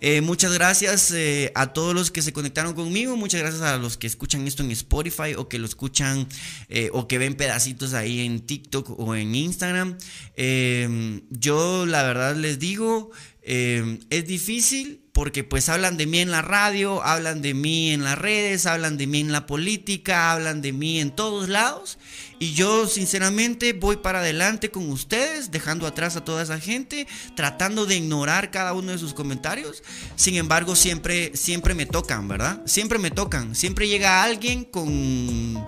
[0.00, 3.96] Eh, muchas gracias eh, a todos los que se conectaron conmigo, muchas gracias a los
[3.96, 6.26] que escuchan esto en Spotify o que lo escuchan
[6.68, 9.98] eh, o que ven pedacitos ahí en TikTok o en Instagram.
[11.30, 13.10] yo la verdad les digo,
[13.42, 18.18] es difícil porque pues hablan de mí en la radio, hablan de mí en las
[18.18, 21.98] redes, hablan de mí en la política, hablan de mí en todos lados
[22.42, 27.06] y yo sinceramente voy para adelante con ustedes, dejando atrás a toda esa gente,
[27.36, 29.82] tratando de ignorar cada uno de sus comentarios.
[30.16, 32.62] Sin embargo, siempre, siempre me tocan, ¿verdad?
[32.64, 33.54] Siempre me tocan.
[33.54, 35.62] Siempre llega alguien con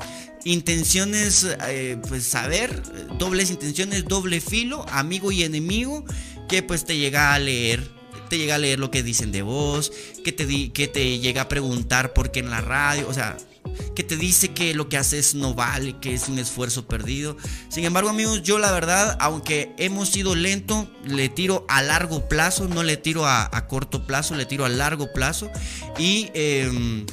[0.44, 2.82] intenciones, eh, pues saber,
[3.18, 6.06] dobles intenciones, doble filo, amigo y enemigo,
[6.48, 8.01] que pues te llega a leer
[8.32, 9.92] te llega a leer lo que dicen de vos,
[10.24, 13.36] que te, que te llega a preguntar por qué en la radio, o sea,
[13.94, 17.36] que te dice que lo que haces no vale, que es un esfuerzo perdido.
[17.68, 22.68] Sin embargo, amigos, yo la verdad, aunque hemos sido lento, le tiro a largo plazo,
[22.68, 25.50] no le tiro a, corto plazo, le tiro a largo plazo.
[25.98, 27.04] Y em,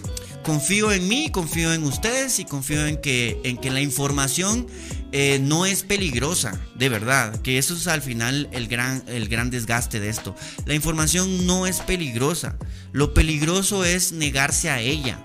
[0.49, 4.65] confío en mí, confío en ustedes y confío en que, en que la información
[5.11, 9.51] eh, no es peligrosa, de verdad, que eso es al final el gran, el gran
[9.51, 10.35] desgaste de esto.
[10.65, 12.57] La información no es peligrosa,
[12.93, 15.23] lo peligroso es negarse a ella.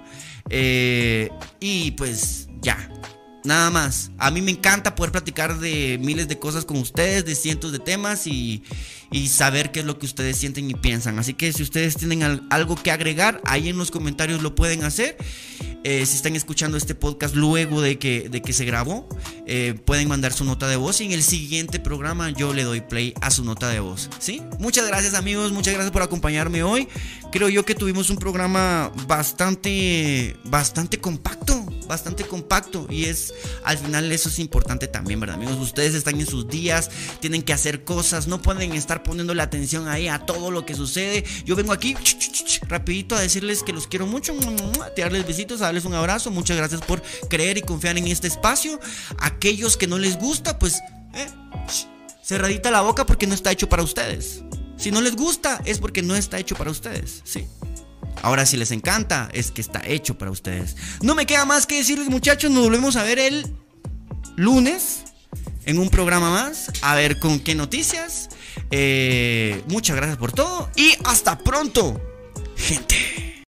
[0.50, 2.76] Eh, y pues ya,
[3.44, 4.10] nada más.
[4.18, 7.78] A mí me encanta poder platicar de miles de cosas con ustedes, de cientos de
[7.78, 8.62] temas y,
[9.10, 11.18] y saber qué es lo que ustedes sienten y piensan.
[11.18, 15.16] Así que si ustedes tienen algo que agregar, ahí en los comentarios lo pueden hacer.
[15.86, 19.06] Eh, si están escuchando este podcast luego de que, de que se grabó,
[19.46, 22.80] eh, pueden mandar su nota de voz y en el siguiente programa yo le doy
[22.80, 24.08] play a su nota de voz.
[24.18, 24.40] ¿sí?
[24.58, 26.88] Muchas gracias amigos, muchas gracias por acompañarme hoy.
[27.30, 34.10] Creo yo que tuvimos un programa bastante, bastante compacto, bastante compacto y es al final
[34.12, 35.56] eso es importante también, ¿verdad amigos?
[35.58, 39.88] Ustedes están en sus días, tienen que hacer cosas, no pueden estar poniendo la atención
[39.88, 41.24] ahí a todo lo que sucede.
[41.44, 41.96] Yo vengo aquí
[42.68, 44.34] rapidito a decirles que los quiero mucho,
[44.82, 46.30] a tirarles besitos, a darles un abrazo.
[46.30, 48.80] Muchas gracias por creer y confiar en este espacio.
[49.18, 50.80] Aquellos que no les gusta, pues
[51.14, 51.28] eh,
[52.22, 54.42] cerradita la boca porque no está hecho para ustedes.
[54.76, 57.46] Si no les gusta es porque no está hecho para ustedes, sí.
[58.22, 60.76] Ahora si les encanta es que está hecho para ustedes.
[61.02, 63.46] No me queda más que decirles muchachos, nos volvemos a ver el
[64.36, 65.04] lunes
[65.66, 68.28] en un programa más, a ver con qué noticias.
[68.70, 72.00] Eh, muchas gracias por todo y hasta pronto,
[72.56, 73.44] gente.